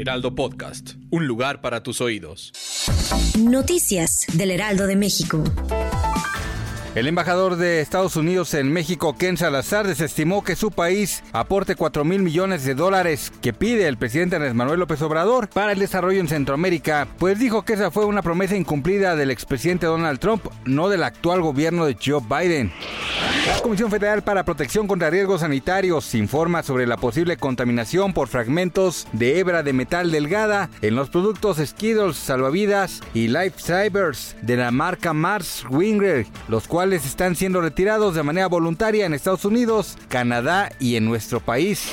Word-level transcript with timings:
Heraldo 0.00 0.34
Podcast. 0.34 0.94
Un 1.10 1.26
lugar 1.26 1.60
para 1.60 1.82
tus 1.82 2.00
oídos. 2.00 2.52
Noticias 3.38 4.24
del 4.32 4.50
Heraldo 4.50 4.86
de 4.86 4.96
México. 4.96 5.44
El 6.94 7.06
embajador 7.06 7.56
de 7.56 7.82
Estados 7.82 8.16
Unidos 8.16 8.54
en 8.54 8.72
México, 8.72 9.14
Ken 9.16 9.36
Salazar, 9.36 9.86
desestimó 9.86 10.42
que 10.42 10.56
su 10.56 10.70
país 10.70 11.22
aporte 11.32 11.76
4 11.76 12.04
mil 12.04 12.22
millones 12.22 12.64
de 12.64 12.74
dólares 12.74 13.30
que 13.42 13.52
pide 13.52 13.86
el 13.86 13.98
presidente 13.98 14.36
Andrés 14.36 14.54
Manuel 14.54 14.80
López 14.80 15.02
Obrador 15.02 15.48
para 15.50 15.72
el 15.72 15.78
desarrollo 15.78 16.18
en 16.18 16.28
Centroamérica, 16.28 17.06
pues 17.18 17.38
dijo 17.38 17.66
que 17.66 17.74
esa 17.74 17.90
fue 17.90 18.06
una 18.06 18.22
promesa 18.22 18.56
incumplida 18.56 19.16
del 19.16 19.30
expresidente 19.30 19.86
Donald 19.86 20.18
Trump, 20.18 20.46
no 20.64 20.88
del 20.88 21.04
actual 21.04 21.42
gobierno 21.42 21.84
de 21.84 21.96
Joe 22.02 22.22
Biden. 22.26 22.72
La 23.46 23.60
Comisión 23.62 23.90
Federal 23.90 24.22
para 24.22 24.44
Protección 24.44 24.86
contra 24.86 25.10
Riesgos 25.10 25.40
Sanitarios 25.40 26.14
informa 26.14 26.62
sobre 26.62 26.86
la 26.86 26.96
posible 26.96 27.36
contaminación 27.36 28.12
por 28.12 28.28
fragmentos 28.28 29.06
de 29.12 29.38
hebra 29.38 29.62
de 29.62 29.72
metal 29.72 30.10
delgada 30.10 30.68
en 30.82 30.96
los 30.96 31.10
productos 31.10 31.58
Skittles, 31.58 32.16
salvavidas 32.16 33.00
y 33.14 33.28
Lifesavers 33.28 34.36
de 34.42 34.56
la 34.56 34.70
marca 34.70 35.12
Mars 35.12 35.64
Winger, 35.70 36.26
los 36.48 36.66
cuales 36.66 36.80
cuales 36.80 37.04
están 37.04 37.36
siendo 37.36 37.60
retirados 37.60 38.14
de 38.14 38.22
manera 38.22 38.46
voluntaria 38.46 39.04
en 39.04 39.12
Estados 39.12 39.44
Unidos, 39.44 39.98
Canadá 40.08 40.72
y 40.80 40.96
en 40.96 41.04
nuestro 41.04 41.40
país. 41.40 41.92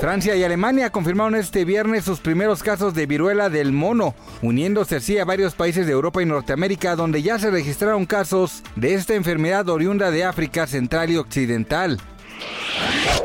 Francia 0.00 0.34
y 0.34 0.42
Alemania 0.42 0.90
confirmaron 0.90 1.34
este 1.34 1.64
viernes 1.64 2.04
sus 2.04 2.20
primeros 2.20 2.62
casos 2.62 2.94
de 2.94 3.06
viruela 3.06 3.50
del 3.50 3.72
mono, 3.72 4.14
uniéndose 4.40 4.96
así 4.96 5.18
a 5.18 5.24
varios 5.24 5.54
países 5.54 5.86
de 5.86 5.92
Europa 5.92 6.22
y 6.22 6.26
Norteamérica 6.26 6.96
donde 6.96 7.22
ya 7.22 7.38
se 7.38 7.50
registraron 7.50 8.06
casos 8.06 8.62
de 8.76 8.94
esta 8.94 9.14
enfermedad 9.14 9.68
oriunda 9.68 10.10
de 10.10 10.24
África 10.24 10.66
Central 10.66 11.10
y 11.10 11.16
Occidental. 11.16 12.00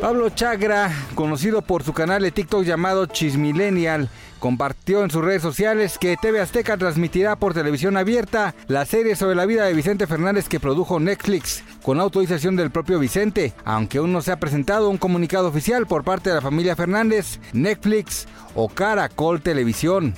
Pablo 0.02 0.30
Chagra, 0.30 0.92
conocido 1.16 1.62
por 1.62 1.84
su 1.84 1.94
canal 1.94 2.22
de 2.22 2.32
TikTok 2.32 2.64
llamado 2.64 3.06
Chismillennial, 3.08 4.10
compartió 4.40 5.04
en 5.04 5.10
sus 5.10 5.24
redes 5.24 5.42
sociales 5.42 5.98
que 5.98 6.18
TV 6.18 6.40
Azteca 6.40 6.78
transmitirá 6.78 7.36
por 7.36 7.54
televisión 7.54 7.98
abierta 7.98 8.54
la 8.68 8.86
serie 8.86 9.16
sobre 9.16 9.36
la 9.36 9.46
vida 9.46 9.66
de 9.66 9.74
Vicente 9.74 10.06
Fernández 10.06 10.48
que 10.48 10.60
produjo 10.60 11.00
Netflix, 11.00 11.64
con 11.82 12.00
autorización 12.00 12.56
del 12.56 12.72
propio 12.72 13.00
Vicente, 13.00 13.54
aunque 13.64 13.98
aún 13.98 14.14
no 14.14 14.22
se 14.22 14.32
ha 14.32 14.40
presentado 14.40 14.90
un 14.90 14.98
comunicado 14.98 15.48
oficial 15.48 15.88
por 15.88 16.04
parte 16.04 16.30
de 16.30 16.36
la 16.36 16.42
familia 16.42 16.76
Fernández, 16.76 17.40
Netflix 17.54 18.28
o 18.54 18.70
Caracol 18.70 19.42
Televisión. 19.42 20.14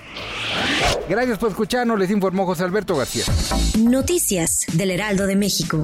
Gracias 1.08 1.38
por 1.38 1.50
escucharnos, 1.50 1.98
les 1.98 2.12
informó 2.12 2.46
José 2.46 2.64
Alberto 2.64 2.98
García. 2.98 3.24
Noticias 3.80 4.66
del 4.74 4.92
Heraldo 4.92 5.28
de 5.28 5.36
México. 5.38 5.84